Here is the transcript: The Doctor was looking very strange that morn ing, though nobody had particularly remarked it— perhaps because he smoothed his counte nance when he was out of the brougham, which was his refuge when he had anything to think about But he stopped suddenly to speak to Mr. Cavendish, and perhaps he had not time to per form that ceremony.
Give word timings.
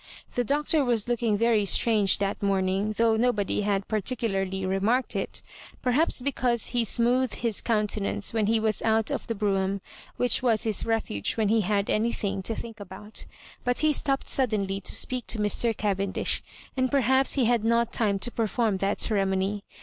The 0.33 0.43
Doctor 0.43 0.83
was 0.83 1.07
looking 1.07 1.37
very 1.37 1.63
strange 1.63 2.17
that 2.17 2.41
morn 2.41 2.67
ing, 2.67 2.93
though 2.93 3.15
nobody 3.15 3.61
had 3.61 3.87
particularly 3.87 4.65
remarked 4.65 5.15
it— 5.15 5.43
perhaps 5.83 6.21
because 6.21 6.65
he 6.69 6.83
smoothed 6.83 7.35
his 7.35 7.61
counte 7.61 8.01
nance 8.01 8.33
when 8.33 8.47
he 8.47 8.59
was 8.59 8.81
out 8.81 9.11
of 9.11 9.27
the 9.27 9.35
brougham, 9.35 9.79
which 10.17 10.41
was 10.41 10.63
his 10.63 10.87
refuge 10.87 11.33
when 11.37 11.49
he 11.49 11.61
had 11.61 11.87
anything 11.87 12.41
to 12.41 12.55
think 12.55 12.79
about 12.79 13.25
But 13.63 13.81
he 13.81 13.93
stopped 13.93 14.27
suddenly 14.27 14.81
to 14.81 14.95
speak 14.95 15.27
to 15.27 15.37
Mr. 15.37 15.77
Cavendish, 15.77 16.41
and 16.75 16.89
perhaps 16.89 17.33
he 17.33 17.45
had 17.45 17.63
not 17.63 17.93
time 17.93 18.17
to 18.21 18.31
per 18.31 18.47
form 18.47 18.77
that 18.77 18.99
ceremony. 19.01 19.63